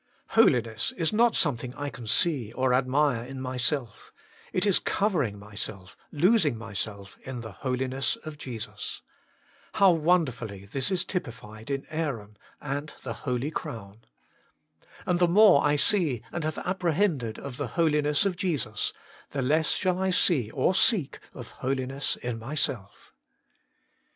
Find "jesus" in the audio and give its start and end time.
8.39-9.03, 18.35-18.93